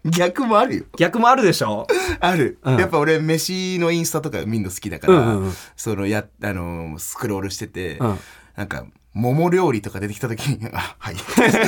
[0.05, 0.85] 逆もあるよ。
[0.99, 1.87] 逆もあるでしょ。
[2.19, 2.79] ある、うん。
[2.79, 5.53] やっぱ俺飯のインスタとか見るの好きだから、うんうんうん。
[5.77, 8.19] そのやあのスクロールしてて、うん。
[8.57, 8.85] なんか
[9.15, 11.17] 桃料理とか出てきた時にあはい。
[11.17, 11.65] すぐスクロ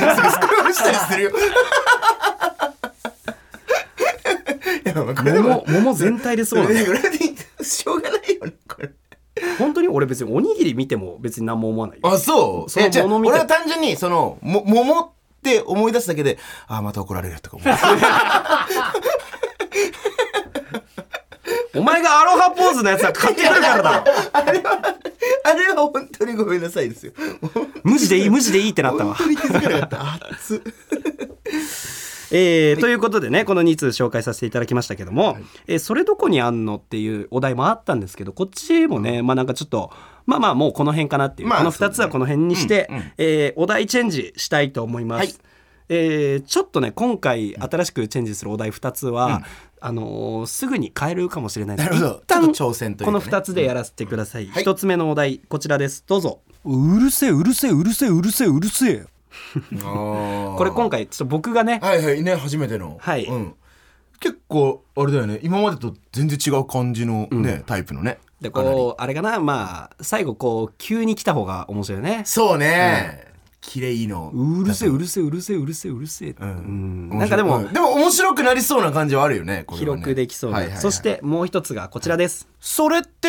[0.63, 1.31] ールしたりするよ
[4.85, 7.19] いやまあこれでも桃桃全体でそうなのこれこれで
[7.63, 8.89] しょうがないよねこれ。
[9.57, 12.07] 本当に俺別におにぎり見ても別に何も思わないよ。
[12.07, 12.69] あそう。
[12.69, 13.31] そのいやじゃあもの見て。
[13.33, 15.09] 俺は単純にそのも桃っ
[15.43, 17.67] て思い出すだけであまた怒られるとか思う。
[21.75, 24.95] お前がアロハポーズのやつは買ってくるからだあれは
[25.45, 27.13] あれは本当にごめんなさいですよ。
[27.83, 29.13] 無事でいい無事でいいってなったわ。
[29.13, 30.29] 本当に気づかなかった。
[30.31, 30.59] 熱っ。
[32.35, 39.91] えーということでねこの2通紹介させていただきましたけども「えーそれどこにあんの?」っていうお題もあったんですけどこっちもね、まあなんかちょっと
[40.25, 43.11] まあまあもうこの辺かなっていう、まあこの2つはこの辺にして、ねうんうん。
[43.17, 45.19] えーお題チェンジしたいと思います。
[45.19, 45.33] はい。
[45.89, 49.43] えーちょっとね今回新しくチェンジするお題2つは、
[49.85, 51.89] あのーすぐに変えるかもしれないです。
[51.89, 52.21] なるほど。
[52.23, 54.63] 一旦挑戦というこの2つでやらせてください、はい。
[54.63, 56.05] 1つ目のお題こちらです。
[56.07, 56.39] どうぞ。
[56.63, 59.05] うるせえうるせえうるせえうるせえうるせえ。
[59.81, 62.97] こ これ今回ちょっと僕がねはいはいね初めての。
[63.01, 63.25] はい。
[63.25, 63.55] うん、
[64.21, 65.41] 結構あれだよね。
[65.43, 68.19] 今までと全然違う感じのね、タイプのね。
[68.39, 69.41] でこうあれかな。
[69.41, 72.21] まあ最後こう急に来た方が面白いね。
[72.25, 73.32] そうね、
[73.63, 74.29] 綺麗の。
[74.33, 76.35] うるせえうるせえうるせえうるせえうるせえ。
[76.37, 77.09] うん。
[77.09, 77.71] なんかでもうん。
[77.73, 79.65] でも面白くなりそうな感じはあるよねね。
[79.77, 80.81] 広くできそうな、はいはいはい。
[80.81, 83.27] そしてもう一つがこちらです、それって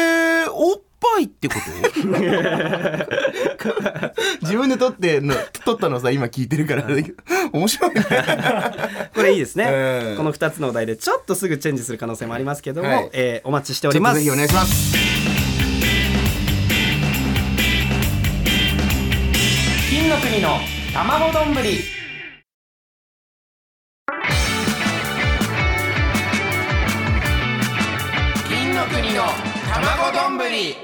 [0.50, 1.60] おっぱいってこと？
[4.42, 6.84] 自分で撮っての撮ったのさ今聞いてるから。
[7.52, 8.04] 面白いね。
[9.14, 10.16] これいいですね、うん。
[10.16, 13.10] この2つのお題でちょっとすぐチェンジする可能性もありますけども、はい。
[13.12, 14.18] えーお待ちしております。
[14.18, 15.13] ぜひお願いします
[20.34, 20.58] 金の国の
[20.92, 21.54] 卵丼。
[21.54, 21.78] ぶり
[28.48, 29.22] 金の国の
[29.72, 30.74] 卵丼ぶり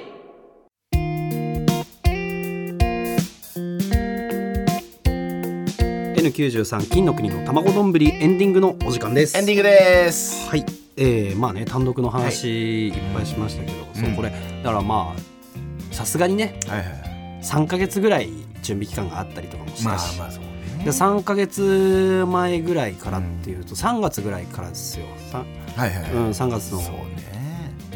[6.14, 9.36] N93 金の国の卵丼ぶりエンディングのお時間です。
[9.36, 10.48] エンディングです。
[10.48, 10.64] はい。
[10.96, 12.90] えー、まあね単独の話い。
[12.92, 14.14] っぱいしましたけど、そううん。
[14.14, 17.10] これだからまあさすがにねはいはい
[17.42, 18.30] 3ヶ月ぐらい
[18.70, 20.84] 準備期間があったりとかもしまあたし、まあそうね。
[20.84, 25.06] で3ヶ月前ぐらいからっていうと3月ぐらいからですよ。
[25.30, 25.44] さ
[25.76, 26.12] はいはいはい。
[26.12, 26.80] うん、3月の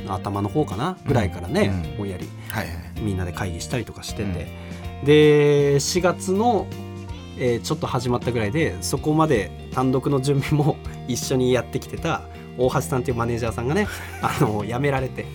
[0.08, 2.28] 頭の方かなぐらいからね、うんぼんやり。
[2.50, 4.46] はいはいみんなで会議したりとかしてて、
[5.04, 6.66] で4月の、
[7.38, 12.22] えーちょっと始まったぐらいでそこまで単独の準備も 一緒にやってきてた
[12.58, 13.86] 大橋さんっていうマネージャーさんがね
[14.22, 15.26] あの辞められて。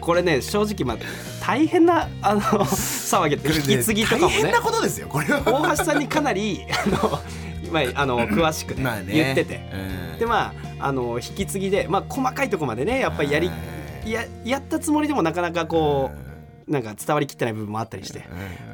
[0.00, 4.34] これね正直まあ大変なあの 騒ぎって引き継ぎとかもね。
[4.34, 5.42] 大変なことですよこれは。
[5.44, 7.20] 大橋さんにかなりあの
[7.64, 9.60] 今あの詳しくね,、言ってて。
[9.72, 10.18] うん。
[10.18, 13.54] でまああの引き継ぎで、まあ、細かいとこまでねやっぱりやりは
[14.04, 14.10] い。
[14.10, 16.25] ややったつもりでもなかなかこう
[16.68, 18.24] なんか伝わりきってない部分もあったりして。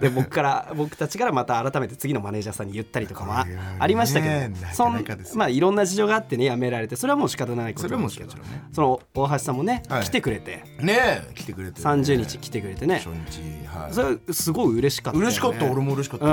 [0.01, 3.47] で僕から僕たちからまた改めて次のマネージャーさんに言ったりとかもあ
[3.79, 8.33] ありましたけなどかそなんまあいろんな事情があってねやめられてそれはもう仕方ないことなんですけど。
[8.73, 10.05] その大橋さんもね、はい。
[10.05, 10.65] 来てくれて。
[10.81, 11.87] ねえ来てくれてね。
[11.87, 12.97] 30日来てくれてね。
[12.97, 13.93] 初日はい。
[13.93, 15.65] それすごい嬉しかった嬉しかった。
[15.67, 16.27] 俺も嬉しかった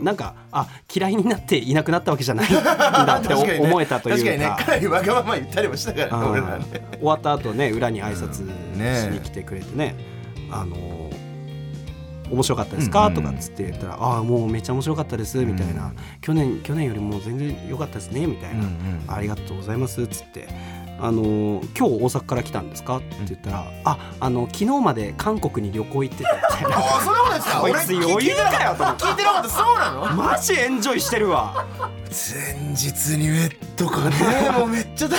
[0.00, 4.22] なんかあ嫌いになっていなくなったわけじゃないんだって思えたというか。
[4.22, 4.64] 確かにね。
[4.64, 6.64] かなりわがまま言ったりもしたからね俺らね。
[6.98, 9.94] 終わった後ね裏に挨拶しに来てくれてね
[10.50, 11.03] 「あの
[12.30, 13.06] 面白かったですか？
[13.06, 20.48] うんとかっつって言ったら「ああもうめっちゃ面白かったです」みたいな、去年去年よりも全然良かったですね」みたいな、うんうんありがとうございます」っつって。
[21.00, 26.76] あの今日大阪から来たんですか?」って言ったら「ああの昨日まで韓国に旅行行ってて」みたいな。
[26.78, 27.60] あそんなことですか？
[27.60, 29.48] こい俺つ余裕かよと聞いてなかった。
[29.48, 30.06] そうなの？
[30.14, 31.66] マジエンジョイしてるわ。
[32.10, 32.86] 前日
[33.18, 34.50] にウェットかね。
[34.56, 35.18] もうめっちゃ大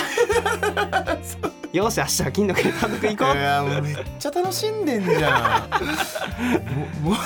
[1.76, 7.04] よし明日は金の国単独行こ変いやもうめっちゃ楽しんでんじゃん。
[7.04, 7.16] もう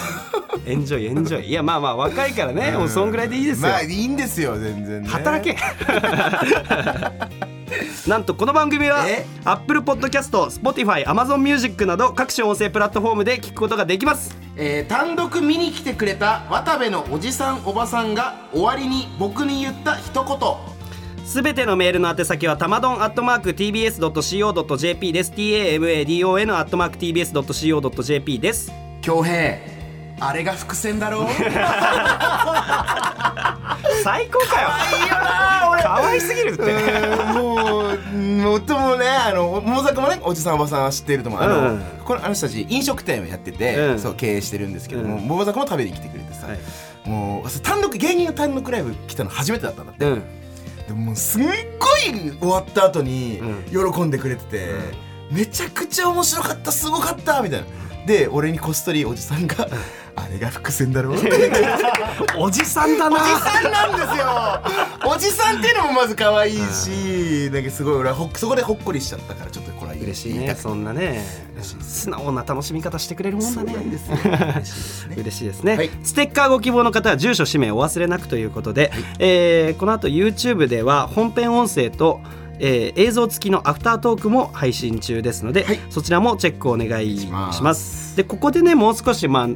[0.67, 1.47] エンジョイエンジョイ。
[1.47, 5.03] いやまあまあ若いからねもうそんぐらいでいいですよ、まあいいんですよ全然。
[5.03, 5.57] ね働け。
[8.09, 14.37] なんとこの番組はえ？Apple Podcast、Spotify、Amazon Music など各種音声プラットフォームで聞くことができます。
[14.57, 20.80] えー単独見に来てくれた渡部のおじさんおばさんが終わりに僕に言った一言
[21.31, 25.31] すべてのメールの宛先はたまどん TBS.CO.JP です。
[25.31, 28.73] TAMADON TBS.CO.JP です。
[29.01, 29.59] 恭平
[30.19, 31.29] あれが伏線だろ
[34.03, 34.71] 最高かよ。
[35.81, 36.64] 可愛すぎるって。
[37.33, 41.43] もう元もねあの桃坂もねおじさんおばさんは知っていると思う。
[41.43, 41.83] あの、うん。
[42.05, 44.01] このあの人たち飲食店をやってて、うん。
[44.01, 45.29] そう経営してるんですけども、うん。
[45.29, 46.59] 桃坂も食べに来てくれてさ、はい。
[47.09, 50.39] もう単独芸人の単独ライブ来たの初めてだったんだって、うん
[50.90, 51.53] でももうすんごい
[52.40, 53.40] 終わった後に
[53.72, 54.66] う喜んでくれてて、
[55.31, 57.66] めちゃくちゃ面白かったすごかったみたいな。
[58.07, 59.68] で俺にこっそりおじさんが
[60.16, 61.66] 「あれが伏線だろ?」って言って
[62.37, 63.16] おじさんだな。
[63.16, 65.12] おじさんなんですよ。
[65.12, 71.25] おじさんっていうのもまず可愛いし、なんかすごい俺はほっそこでほっこりしちゃったからちょっとこれは嬉しいねそんなね。
[71.81, 73.73] 素直な楽しみ方してくれるもんだね。
[73.73, 75.16] そうなんですよ嬉しいですね。
[75.18, 75.90] 嬉しいですね、はい。
[76.03, 82.20] ステッカーご希望の方は住所氏名お忘れなくということで、えーこの後 YouTube では本編音声と
[82.59, 85.81] えー映像付きのアフタートークも配信中ですので、はい。
[85.90, 87.57] そちらもチェックお願いします。
[87.59, 88.16] します。
[88.16, 89.49] でここでねもう少しまあ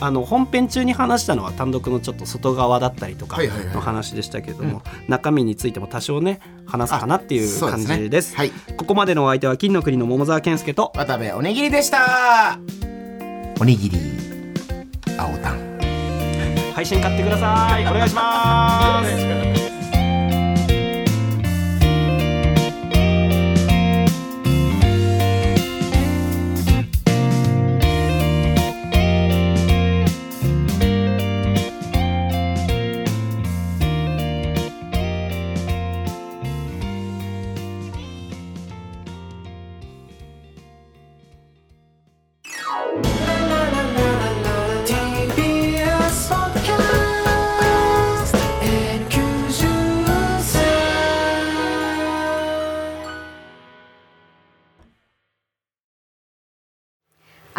[0.00, 3.38] あの本編中に話したのは単独のちょっと外側だったりとか
[3.74, 8.34] の話でしたけれども、中身についても多少ね話すかなっていう感ねじです。
[8.36, 8.50] はい。
[8.76, 12.58] ここまでのお相手は金の国の桃沢健介と渡部おにぎりでした。
[13.60, 13.98] おにぎり
[15.18, 15.70] 青タン。
[16.74, 17.86] 配信買ってください。
[17.86, 19.02] お願いしま
[19.54, 19.59] す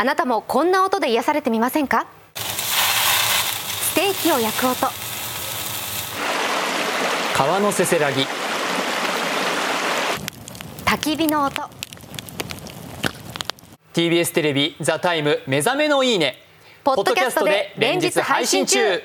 [0.02, 2.08] あなたもこんな音で癒されてみませんか？
[2.34, 4.88] ステーキを焼く音。
[7.38, 8.26] 川のせせらぎ。
[10.86, 11.62] 焚き火の音。
[13.94, 16.42] TBS テレビ「ザタイム目覚めのいいね」
[16.84, 19.04] ポッドキャストで連日配信中